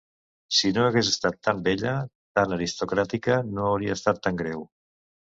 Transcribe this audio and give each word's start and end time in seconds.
Si 0.59 0.71
no 0.77 0.85
hagués 0.85 1.11
estat 1.11 1.37
tan 1.49 1.61
bella, 1.69 1.93
tan 2.41 2.59
aristocràtica, 2.59 3.39
no 3.55 3.71
hauria 3.71 4.03
estat 4.03 4.27
tan 4.29 4.45
greu. 4.45 4.71